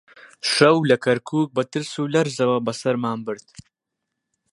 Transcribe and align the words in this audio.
شەو 0.51 0.77
لە 0.89 0.97
کەرکووک 1.03 1.49
بە 1.55 1.63
ترس 1.71 1.93
و 1.97 2.11
لەرزەوە 2.13 2.57
بەسەرمان 2.65 3.19
برد 3.27 3.47